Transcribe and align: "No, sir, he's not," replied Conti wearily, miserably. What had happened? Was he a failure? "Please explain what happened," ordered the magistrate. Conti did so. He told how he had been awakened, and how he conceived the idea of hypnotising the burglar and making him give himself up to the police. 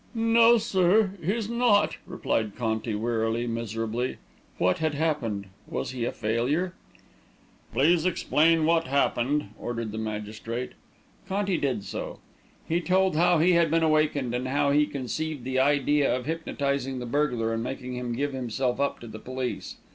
"No, 0.15 0.57
sir, 0.57 1.11
he's 1.23 1.47
not," 1.47 1.97
replied 2.07 2.55
Conti 2.55 2.95
wearily, 2.95 3.45
miserably. 3.45 4.17
What 4.57 4.79
had 4.79 4.95
happened? 4.95 5.45
Was 5.67 5.91
he 5.91 6.05
a 6.05 6.11
failure? 6.11 6.73
"Please 7.71 8.03
explain 8.03 8.65
what 8.65 8.87
happened," 8.87 9.49
ordered 9.59 9.91
the 9.91 9.99
magistrate. 9.99 10.71
Conti 11.29 11.59
did 11.59 11.83
so. 11.83 12.17
He 12.67 12.81
told 12.81 13.15
how 13.15 13.37
he 13.37 13.51
had 13.51 13.69
been 13.69 13.83
awakened, 13.83 14.33
and 14.33 14.47
how 14.47 14.71
he 14.71 14.87
conceived 14.87 15.43
the 15.43 15.59
idea 15.59 16.15
of 16.17 16.25
hypnotising 16.25 16.97
the 16.97 17.05
burglar 17.05 17.53
and 17.53 17.61
making 17.63 17.93
him 17.93 18.13
give 18.13 18.33
himself 18.33 18.79
up 18.79 18.99
to 19.01 19.07
the 19.07 19.19
police. 19.19 19.75